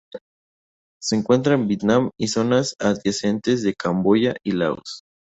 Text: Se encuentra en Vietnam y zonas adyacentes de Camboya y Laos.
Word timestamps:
Se 0.99 1.15
encuentra 1.15 1.53
en 1.53 1.67
Vietnam 1.67 2.09
y 2.19 2.29
zonas 2.29 2.73
adyacentes 2.79 3.61
de 3.61 3.75
Camboya 3.75 4.33
y 4.43 4.53
Laos. 4.53 5.03